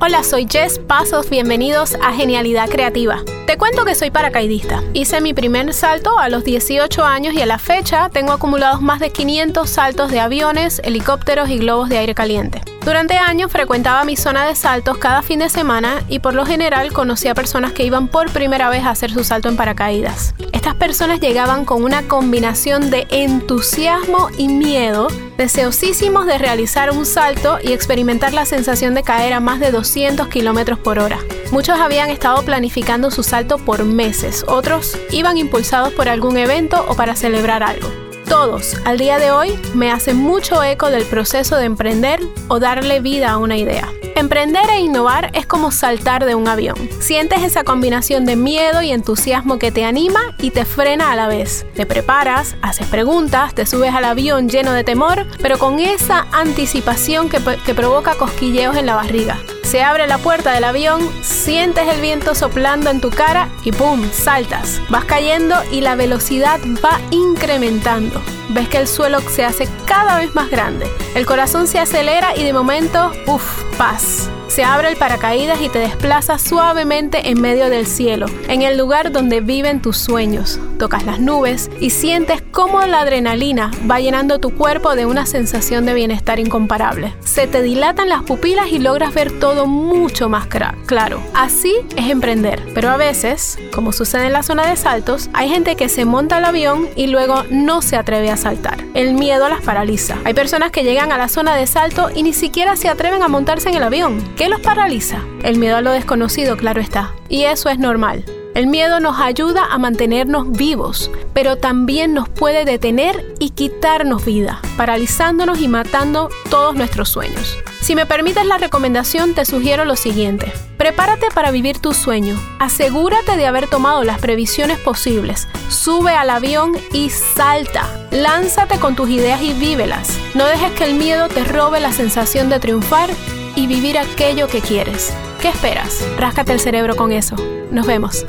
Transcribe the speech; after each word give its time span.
Hola, 0.00 0.22
soy 0.22 0.46
Jess 0.48 0.78
Pasos, 0.78 1.28
bienvenidos 1.28 1.96
a 2.00 2.12
Genialidad 2.12 2.68
Creativa. 2.68 3.24
Te 3.48 3.58
cuento 3.58 3.84
que 3.84 3.96
soy 3.96 4.12
paracaidista. 4.12 4.84
Hice 4.94 5.20
mi 5.20 5.34
primer 5.34 5.74
salto 5.74 6.20
a 6.20 6.28
los 6.28 6.44
18 6.44 7.04
años 7.04 7.34
y 7.34 7.42
a 7.42 7.46
la 7.46 7.58
fecha 7.58 8.08
tengo 8.08 8.30
acumulados 8.30 8.80
más 8.80 9.00
de 9.00 9.10
500 9.10 9.68
saltos 9.68 10.12
de 10.12 10.20
aviones, 10.20 10.80
helicópteros 10.84 11.50
y 11.50 11.58
globos 11.58 11.88
de 11.88 11.98
aire 11.98 12.14
caliente. 12.14 12.62
Durante 12.84 13.18
años 13.18 13.52
frecuentaba 13.52 14.04
mi 14.04 14.16
zona 14.16 14.46
de 14.46 14.54
saltos 14.54 14.98
cada 14.98 15.22
fin 15.22 15.40
de 15.40 15.50
semana 15.50 16.02
y 16.08 16.20
por 16.20 16.34
lo 16.34 16.46
general 16.46 16.92
conocía 16.92 17.34
personas 17.34 17.72
que 17.72 17.84
iban 17.84 18.08
por 18.08 18.30
primera 18.30 18.70
vez 18.70 18.84
a 18.84 18.90
hacer 18.90 19.10
su 19.10 19.24
salto 19.24 19.48
en 19.48 19.56
paracaídas. 19.56 20.34
Estas 20.52 20.74
personas 20.74 21.20
llegaban 21.20 21.64
con 21.64 21.84
una 21.84 22.08
combinación 22.08 22.90
de 22.90 23.06
entusiasmo 23.10 24.30
y 24.38 24.48
miedo, 24.48 25.08
deseosísimos 25.36 26.26
de 26.26 26.38
realizar 26.38 26.90
un 26.90 27.04
salto 27.04 27.58
y 27.62 27.72
experimentar 27.72 28.32
la 28.32 28.46
sensación 28.46 28.94
de 28.94 29.02
caer 29.02 29.34
a 29.34 29.40
más 29.40 29.60
de 29.60 29.70
200 29.70 30.28
km 30.28 30.78
por 30.78 30.98
hora. 30.98 31.18
Muchos 31.50 31.78
habían 31.78 32.10
estado 32.10 32.42
planificando 32.42 33.10
su 33.10 33.22
salto 33.22 33.58
por 33.58 33.84
meses, 33.84 34.44
otros 34.48 34.98
iban 35.10 35.36
impulsados 35.36 35.92
por 35.92 36.08
algún 36.08 36.36
evento 36.36 36.84
o 36.88 36.94
para 36.94 37.16
celebrar 37.16 37.62
algo. 37.62 38.07
Todos, 38.28 38.76
al 38.84 38.98
día 38.98 39.18
de 39.18 39.30
hoy, 39.30 39.58
me 39.74 39.90
hacen 39.90 40.18
mucho 40.18 40.62
eco 40.62 40.90
del 40.90 41.04
proceso 41.04 41.56
de 41.56 41.64
emprender 41.64 42.20
o 42.48 42.60
darle 42.60 43.00
vida 43.00 43.30
a 43.30 43.38
una 43.38 43.56
idea. 43.56 43.88
Emprender 44.16 44.68
e 44.68 44.80
innovar 44.80 45.30
es 45.32 45.46
como 45.46 45.72
saltar 45.72 46.26
de 46.26 46.34
un 46.34 46.46
avión. 46.46 46.76
Sientes 47.00 47.42
esa 47.42 47.64
combinación 47.64 48.26
de 48.26 48.36
miedo 48.36 48.82
y 48.82 48.90
entusiasmo 48.90 49.58
que 49.58 49.72
te 49.72 49.86
anima 49.86 50.36
y 50.38 50.50
te 50.50 50.66
frena 50.66 51.10
a 51.10 51.16
la 51.16 51.26
vez. 51.26 51.64
Te 51.74 51.86
preparas, 51.86 52.54
haces 52.60 52.86
preguntas, 52.88 53.54
te 53.54 53.64
subes 53.64 53.94
al 53.94 54.04
avión 54.04 54.50
lleno 54.50 54.72
de 54.72 54.84
temor, 54.84 55.26
pero 55.40 55.58
con 55.58 55.78
esa 55.78 56.26
anticipación 56.32 57.30
que, 57.30 57.38
que 57.64 57.74
provoca 57.74 58.16
cosquilleos 58.16 58.76
en 58.76 58.84
la 58.84 58.96
barriga. 58.96 59.38
Se 59.68 59.82
abre 59.82 60.06
la 60.06 60.16
puerta 60.16 60.52
del 60.52 60.64
avión, 60.64 61.06
sientes 61.20 61.86
el 61.88 62.00
viento 62.00 62.34
soplando 62.34 62.88
en 62.88 63.02
tu 63.02 63.10
cara 63.10 63.50
y 63.64 63.72
¡pum! 63.72 64.02
saltas. 64.10 64.80
Vas 64.88 65.04
cayendo 65.04 65.56
y 65.70 65.82
la 65.82 65.94
velocidad 65.94 66.58
va 66.82 66.98
incrementando. 67.10 68.22
Ves 68.48 68.66
que 68.70 68.78
el 68.78 68.88
suelo 68.88 69.20
se 69.20 69.44
hace 69.44 69.68
cada 69.84 70.16
vez 70.16 70.34
más 70.34 70.48
grande. 70.48 70.86
El 71.14 71.26
corazón 71.26 71.66
se 71.66 71.78
acelera 71.78 72.34
y 72.34 72.44
de 72.44 72.54
momento, 72.54 73.12
¡uff! 73.26 73.62
Paz. 73.76 74.30
Se 74.48 74.64
abre 74.64 74.88
el 74.88 74.96
paracaídas 74.96 75.60
y 75.60 75.68
te 75.68 75.80
desplazas 75.80 76.40
suavemente 76.40 77.28
en 77.28 77.38
medio 77.38 77.68
del 77.68 77.86
cielo, 77.86 78.24
en 78.48 78.62
el 78.62 78.78
lugar 78.78 79.12
donde 79.12 79.42
viven 79.42 79.82
tus 79.82 79.98
sueños. 79.98 80.58
Tocas 80.78 81.04
las 81.04 81.18
nubes 81.18 81.70
y 81.80 81.90
sientes 81.90 82.40
cómo 82.52 82.80
la 82.82 83.00
adrenalina 83.00 83.72
va 83.90 83.98
llenando 83.98 84.38
tu 84.38 84.54
cuerpo 84.54 84.94
de 84.94 85.06
una 85.06 85.26
sensación 85.26 85.84
de 85.86 85.94
bienestar 85.94 86.38
incomparable. 86.38 87.14
Se 87.24 87.48
te 87.48 87.62
dilatan 87.62 88.08
las 88.08 88.22
pupilas 88.22 88.68
y 88.70 88.78
logras 88.78 89.12
ver 89.12 89.40
todo 89.40 89.66
mucho 89.66 90.28
más 90.28 90.46
claro. 90.46 91.20
Así 91.34 91.74
es 91.96 92.10
emprender. 92.10 92.62
Pero 92.74 92.90
a 92.90 92.96
veces, 92.96 93.58
como 93.74 93.92
sucede 93.92 94.26
en 94.26 94.32
la 94.32 94.44
zona 94.44 94.66
de 94.66 94.76
saltos, 94.76 95.30
hay 95.32 95.48
gente 95.48 95.74
que 95.74 95.88
se 95.88 96.04
monta 96.04 96.36
al 96.36 96.44
avión 96.44 96.88
y 96.94 97.08
luego 97.08 97.42
no 97.50 97.82
se 97.82 97.96
atreve 97.96 98.30
a 98.30 98.36
saltar. 98.36 98.78
El 98.94 99.14
miedo 99.14 99.48
las 99.48 99.62
paraliza. 99.62 100.16
Hay 100.24 100.34
personas 100.34 100.70
que 100.70 100.84
llegan 100.84 101.10
a 101.10 101.18
la 101.18 101.28
zona 101.28 101.56
de 101.56 101.66
salto 101.66 102.08
y 102.14 102.22
ni 102.22 102.32
siquiera 102.32 102.76
se 102.76 102.88
atreven 102.88 103.22
a 103.22 103.28
montarse 103.28 103.68
en 103.68 103.74
el 103.74 103.82
avión. 103.82 104.22
¿Qué 104.36 104.48
los 104.48 104.60
paraliza? 104.60 105.24
El 105.42 105.58
miedo 105.58 105.76
a 105.76 105.82
lo 105.82 105.90
desconocido, 105.90 106.56
claro 106.56 106.80
está. 106.80 107.14
Y 107.28 107.44
eso 107.44 107.68
es 107.68 107.78
normal. 107.80 108.24
El 108.58 108.66
miedo 108.66 108.98
nos 108.98 109.20
ayuda 109.20 109.66
a 109.70 109.78
mantenernos 109.78 110.50
vivos, 110.50 111.12
pero 111.32 111.58
también 111.58 112.12
nos 112.12 112.28
puede 112.28 112.64
detener 112.64 113.36
y 113.38 113.50
quitarnos 113.50 114.24
vida, 114.24 114.60
paralizándonos 114.76 115.60
y 115.60 115.68
matando 115.68 116.28
todos 116.50 116.74
nuestros 116.74 117.08
sueños. 117.08 117.56
Si 117.80 117.94
me 117.94 118.04
permites 118.04 118.44
la 118.44 118.58
recomendación, 118.58 119.34
te 119.34 119.44
sugiero 119.44 119.84
lo 119.84 119.94
siguiente. 119.94 120.52
Prepárate 120.76 121.28
para 121.32 121.52
vivir 121.52 121.78
tu 121.78 121.94
sueño. 121.94 122.36
Asegúrate 122.58 123.36
de 123.36 123.46
haber 123.46 123.68
tomado 123.68 124.02
las 124.02 124.18
previsiones 124.18 124.80
posibles. 124.80 125.46
Sube 125.68 126.10
al 126.10 126.28
avión 126.28 126.72
y 126.92 127.10
salta. 127.10 128.08
Lánzate 128.10 128.80
con 128.80 128.96
tus 128.96 129.08
ideas 129.08 129.40
y 129.40 129.52
vívelas. 129.52 130.18
No 130.34 130.44
dejes 130.46 130.72
que 130.72 130.82
el 130.82 130.94
miedo 130.94 131.28
te 131.28 131.44
robe 131.44 131.78
la 131.78 131.92
sensación 131.92 132.48
de 132.48 132.58
triunfar 132.58 133.08
y 133.54 133.68
vivir 133.68 133.98
aquello 133.98 134.48
que 134.48 134.60
quieres. 134.62 135.14
¿Qué 135.40 135.46
esperas? 135.46 136.04
Ráscate 136.16 136.52
el 136.52 136.58
cerebro 136.58 136.96
con 136.96 137.12
eso. 137.12 137.36
Nos 137.70 137.86
vemos. 137.86 138.24